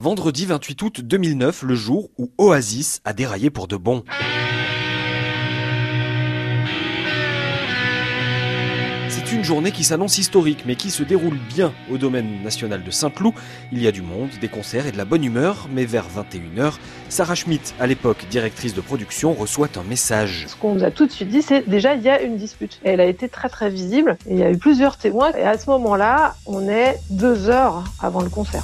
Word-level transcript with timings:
Vendredi 0.00 0.44
28 0.44 0.82
août 0.82 1.00
2009, 1.00 1.62
le 1.62 1.74
jour 1.74 2.10
où 2.18 2.32
Oasis 2.36 3.00
a 3.04 3.14
déraillé 3.14 3.48
pour 3.48 3.66
de 3.66 3.76
bon. 3.76 4.04
Une 9.34 9.44
journée 9.44 9.72
qui 9.72 9.84
s'annonce 9.84 10.18
historique, 10.18 10.64
mais 10.64 10.76
qui 10.76 10.90
se 10.90 11.02
déroule 11.02 11.38
bien 11.48 11.72
au 11.90 11.98
domaine 11.98 12.42
national 12.42 12.84
de 12.84 12.90
Saint-Cloud. 12.90 13.34
Il 13.72 13.82
y 13.82 13.88
a 13.88 13.92
du 13.92 14.02
monde, 14.02 14.30
des 14.40 14.48
concerts 14.48 14.86
et 14.86 14.92
de 14.92 14.96
la 14.96 15.04
bonne 15.04 15.24
humeur, 15.24 15.68
mais 15.72 15.84
vers 15.84 16.04
21h, 16.04 16.74
Sarah 17.08 17.34
Schmidt, 17.34 17.74
à 17.80 17.86
l'époque 17.86 18.26
directrice 18.30 18.74
de 18.74 18.80
production, 18.80 19.32
reçoit 19.32 19.68
un 19.76 19.82
message. 19.82 20.46
Ce 20.48 20.56
qu'on 20.56 20.74
nous 20.74 20.84
a 20.84 20.90
tout 20.90 21.06
de 21.06 21.10
suite 21.10 21.28
dit, 21.28 21.42
c'est 21.42 21.68
déjà 21.68 21.94
il 21.94 22.02
y 22.02 22.08
a 22.08 22.22
une 22.22 22.36
dispute. 22.36 22.78
Elle 22.84 23.00
a 23.00 23.06
été 23.06 23.28
très 23.28 23.48
très 23.48 23.70
visible, 23.70 24.16
et 24.28 24.34
il 24.34 24.38
y 24.38 24.44
a 24.44 24.50
eu 24.50 24.56
plusieurs 24.56 24.96
témoins, 24.96 25.32
et 25.32 25.42
à 25.42 25.58
ce 25.58 25.68
moment-là, 25.70 26.36
on 26.46 26.68
est 26.68 27.00
deux 27.10 27.48
heures 27.48 27.84
avant 28.00 28.22
le 28.22 28.28
concert. 28.28 28.62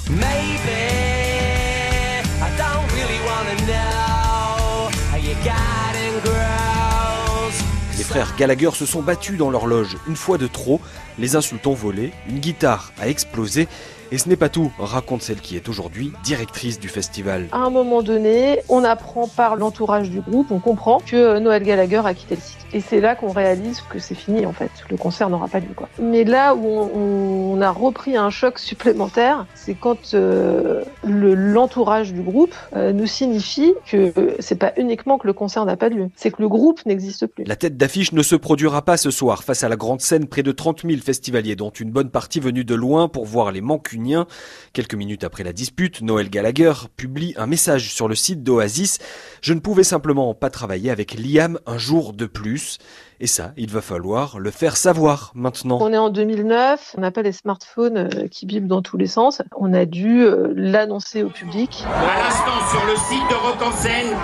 Frères 8.11 8.35
Gallagher 8.37 8.71
se 8.73 8.85
sont 8.85 9.01
battus 9.01 9.37
dans 9.37 9.49
leur 9.49 9.67
loge 9.67 9.95
une 10.05 10.17
fois 10.17 10.37
de 10.37 10.45
trop, 10.45 10.81
les 11.17 11.37
insultes 11.37 11.65
ont 11.65 11.73
volé, 11.73 12.11
une 12.27 12.39
guitare 12.39 12.91
a 12.99 13.07
explosé, 13.07 13.69
et 14.11 14.17
ce 14.17 14.27
n'est 14.27 14.35
pas 14.35 14.49
tout, 14.49 14.69
raconte 14.77 15.21
celle 15.21 15.39
qui 15.39 15.55
est 15.55 15.69
aujourd'hui 15.69 16.11
directrice 16.21 16.77
du 16.77 16.89
festival. 16.89 17.47
À 17.53 17.59
un 17.59 17.69
moment 17.69 18.01
donné, 18.01 18.59
on 18.67 18.83
apprend 18.83 19.29
par 19.29 19.55
l'entourage 19.55 20.09
du 20.09 20.19
groupe, 20.19 20.51
on 20.51 20.59
comprend 20.59 20.99
que 20.99 21.39
Noël 21.39 21.63
Gallagher 21.63 22.01
a 22.03 22.13
quitté 22.13 22.35
le 22.35 22.41
site. 22.41 22.57
Et 22.73 22.81
c'est 22.81 22.99
là 22.99 23.15
qu'on 23.15 23.31
réalise 23.31 23.81
que 23.89 23.97
c'est 23.97 24.15
fini 24.15 24.45
en 24.45 24.51
fait, 24.51 24.71
le 24.89 24.97
concert 24.97 25.29
n'aura 25.29 25.47
pas 25.47 25.61
lieu 25.61 25.73
quoi. 25.73 25.87
Mais 25.97 26.25
là 26.25 26.53
où 26.55 26.67
on, 26.67 27.61
a 27.61 27.71
repris 27.71 28.17
un 28.17 28.29
choc 28.29 28.59
supplémentaire, 28.59 29.45
c'est 29.55 29.75
quand 29.75 30.15
euh, 30.15 30.83
l'entourage 31.03 32.13
du 32.13 32.21
groupe 32.21 32.55
euh, 32.75 32.93
nous 32.93 33.07
signifie 33.07 33.73
que 33.85 34.13
c'est 34.39 34.55
pas 34.55 34.73
uniquement 34.77 35.17
que 35.17 35.27
le 35.27 35.33
concert 35.33 35.65
n'a 35.65 35.77
pas 35.77 35.89
lieu, 35.89 36.09
c'est 36.15 36.31
que 36.31 36.41
le 36.41 36.47
groupe 36.47 36.85
n'existe 36.85 37.27
plus. 37.27 37.43
La 37.45 37.55
tête 37.55 37.77
d'affiche 37.77 38.11
ne 38.11 38.21
se 38.21 38.35
produira 38.35 38.83
pas 38.83 38.97
ce 38.97 39.11
soir 39.11 39.43
face 39.43 39.63
à 39.63 39.69
la 39.69 39.75
grande 39.75 40.01
scène, 40.01 40.27
près 40.27 40.43
de 40.43 40.51
30 40.51 40.83
000 40.87 41.01
festivaliers, 41.01 41.55
dont 41.55 41.69
une 41.69 41.91
bonne 41.91 42.09
partie 42.09 42.39
venue 42.39 42.63
de 42.63 42.75
loin 42.75 43.07
pour 43.07 43.25
voir 43.25 43.51
les 43.51 43.61
Mancuniens. 43.61 44.27
Quelques 44.73 44.95
minutes 44.95 45.23
après 45.23 45.43
la 45.43 45.53
dispute, 45.53 46.01
Noël 46.01 46.29
Gallagher 46.29 46.73
publie 46.95 47.33
un 47.37 47.47
message 47.47 47.93
sur 47.93 48.07
le 48.07 48.15
site 48.15 48.43
d'Oasis. 48.43 48.99
Je 49.41 49.53
ne 49.53 49.59
pouvais 49.59 49.83
simplement 49.83 50.33
pas 50.33 50.49
travailler 50.49 50.91
avec 50.91 51.17
Liam 51.17 51.59
un 51.65 51.77
jour 51.77 52.13
de 52.13 52.25
plus. 52.25 52.77
Et 53.23 53.27
ça, 53.27 53.51
il 53.55 53.69
va 53.69 53.81
falloir 53.81 54.39
le 54.39 54.49
faire 54.49 54.75
savoir 54.75 55.31
maintenant. 55.35 55.77
On 55.79 55.93
est 55.93 55.97
en 55.97 56.09
2009, 56.09 56.95
on 56.97 57.01
n'a 57.01 57.11
pas 57.11 57.21
les 57.21 57.31
smartphones 57.31 58.09
euh, 58.11 58.27
qui 58.27 58.47
bipent 58.47 58.65
dans 58.65 58.81
tous 58.81 58.97
les 58.97 59.05
sens. 59.05 59.43
On 59.55 59.75
a 59.75 59.85
dû 59.85 60.23
euh, 60.23 60.51
l'annoncer 60.55 61.21
au 61.21 61.29
public. 61.29 61.85
À 61.85 62.23
l'instant, 62.23 62.67
sur 62.71 62.83
le 62.83 62.95
site 62.95 63.29
de 63.29 63.35
Rock 63.35 63.61
en 63.61 63.71
scène, 63.73 64.17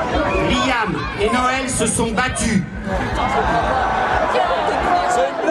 Liam 0.50 1.00
et 1.22 1.28
Noël 1.28 1.70
se 1.70 1.86
sont 1.86 2.12
battus. 2.12 2.64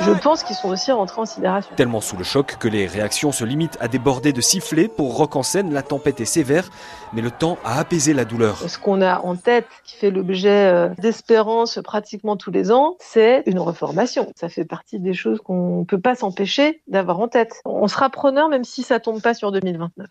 Je 0.07 0.13
pense 0.13 0.45
qu'ils 0.45 0.55
sont 0.55 0.69
aussi 0.69 0.93
rentrés 0.93 1.21
en 1.21 1.27
sidération. 1.27 1.75
Tellement 1.75 2.01
sous 2.01 2.17
le 2.17 2.23
choc 2.23 2.59
que 2.61 2.69
les 2.69 2.87
réactions 2.87 3.33
se 3.33 3.45
limitent 3.45 3.77
à 3.81 3.89
déborder 3.89 4.33
de 4.33 4.41
sifflets. 4.41 4.87
Pour 4.87 5.17
Rock 5.17 5.35
en 5.35 5.43
scène, 5.43 5.75
la 5.75 5.83
tempête 5.83 6.21
est 6.21 6.27
sévère, 6.27 6.71
mais 7.13 7.23
le 7.23 7.33
temps 7.33 7.59
a 7.65 7.81
apaisé 7.81 8.15
la 8.15 8.25
douleur. 8.25 8.59
Ce 8.69 8.79
qu'on 8.79 9.03
a 9.03 9.19
en 9.19 9.35
tête, 9.35 9.67
qui 9.83 9.97
fait 9.97 10.13
l'objet 10.13 10.73
euh, 10.73 10.91
d'espérance 10.99 11.81
pratiquement 11.83 12.37
tous 12.37 12.53
les 12.53 12.71
ans, 12.71 12.95
c'est 13.01 13.43
une 13.47 13.59
reformation. 13.59 14.31
Ça 14.37 14.49
fait 14.49 14.65
partie 14.65 15.01
des 15.01 15.13
choses 15.13 15.41
qu'on 15.41 15.81
ne 15.81 15.85
peut 15.85 16.01
pas 16.01 16.15
s'empêcher 16.15 16.83
d'avoir 16.87 17.19
en 17.19 17.27
tête. 17.27 17.61
On 17.65 17.89
sera 17.89 18.09
preneur 18.09 18.49
même 18.49 18.63
si 18.63 18.85
ça 18.85 19.01
tombe 19.01 19.21
pas 19.21 19.35
sur 19.35 19.51
2029. 19.51 20.07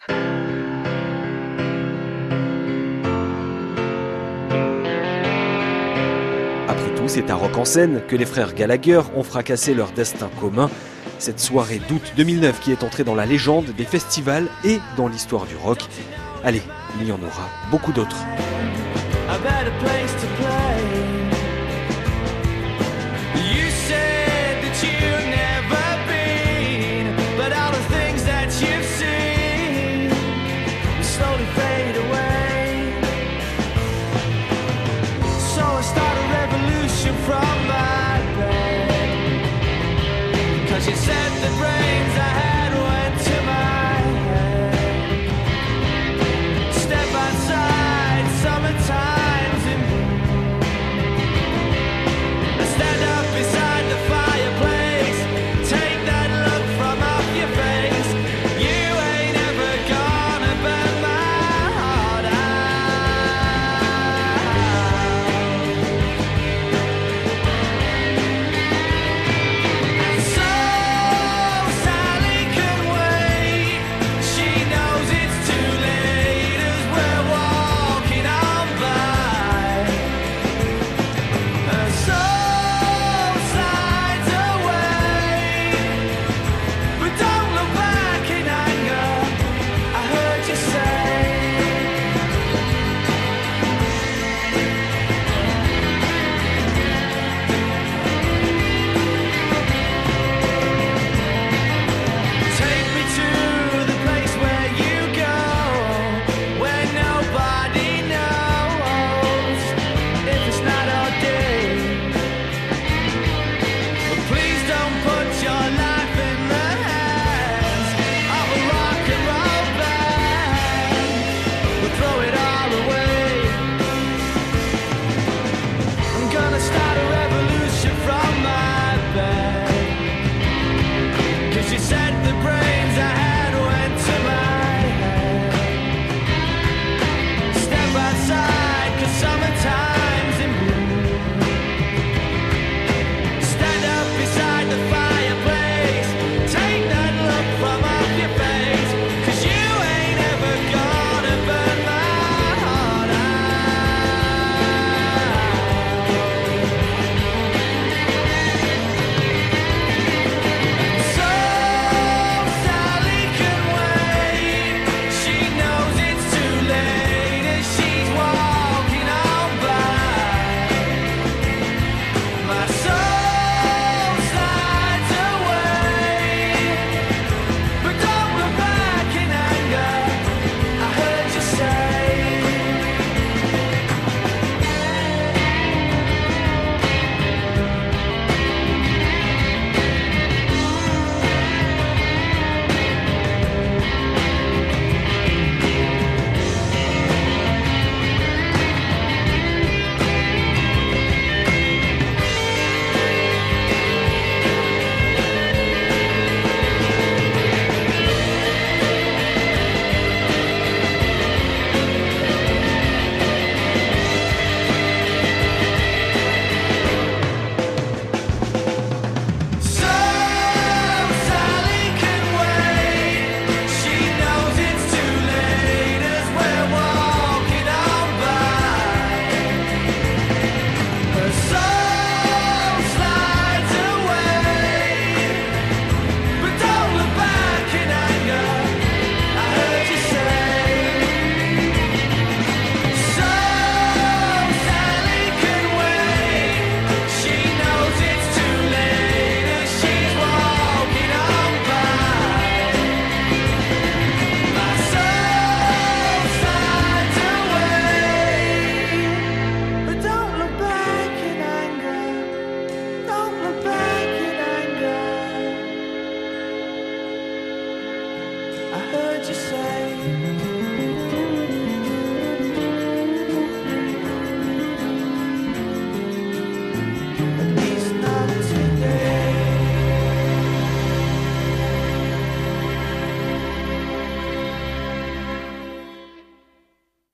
c'est 7.08 7.30
à 7.30 7.36
Rock 7.36 7.58
en 7.58 7.66
Seine 7.66 8.02
que 8.08 8.16
les 8.16 8.26
frères 8.26 8.54
Gallagher 8.54 9.02
ont 9.16 9.24
fracassé 9.24 9.74
leur 9.74 9.92
destin 9.92 10.30
commun. 10.40 10.70
Cette 11.20 11.40
soirée 11.40 11.80
d'août 11.88 12.14
2009 12.18 12.60
qui 12.60 12.72
est 12.72 12.84
entrée 12.84 13.04
dans 13.04 13.16
la 13.16 13.26
légende 13.26 13.66
des 13.78 13.86
festivals 13.86 14.48
et 14.64 14.80
dans 14.98 15.08
l'histoire 15.08 15.46
du 15.46 15.56
rock. 15.56 15.80
Allez, 16.44 16.62
il 17.00 17.08
y 17.08 17.12
en 17.12 17.22
aura 17.22 17.50
beaucoup 17.70 17.92
d'autres. 17.92 18.26